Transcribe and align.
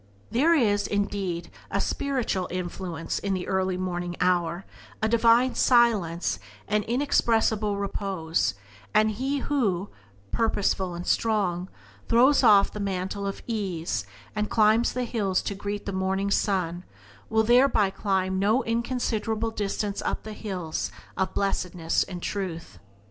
There 0.31 0.55
is, 0.55 0.87
indeed, 0.87 1.51
a 1.69 1.79
spiritual 1.79 2.47
influence 2.49 3.19
in 3.19 3.35
the 3.35 3.47
early 3.47 3.77
morning 3.77 4.15
hour, 4.19 4.65
a 4.99 5.07
divine 5.07 5.53
silence 5.53 6.39
and 6.67 6.83
an 6.83 6.89
inexpressible 6.89 7.77
repose, 7.77 8.55
and 8.95 9.11
he 9.11 9.41
who, 9.41 9.89
purposeful 10.31 10.95
and 10.95 11.05
strong, 11.05 11.69
throws 12.07 12.41
off 12.43 12.71
the 12.71 12.79
mantle 12.79 13.27
of 13.27 13.43
ease 13.45 14.03
and 14.35 14.49
climbs 14.49 14.91
the 14.93 15.03
hills 15.05 15.43
to 15.43 15.53
greet 15.53 15.85
the 15.85 15.93
morning 15.93 16.31
sun 16.31 16.83
will 17.29 17.43
thereby 17.43 17.91
climb 17.91 18.39
no 18.39 18.63
inconsiderable 18.63 19.51
distance 19.51 20.01
up 20.01 20.23
the 20.23 20.33
hills 20.33 20.91
of 21.15 21.35
blessedness 21.35 22.03
and 22.05 22.23
truth. 22.23 22.79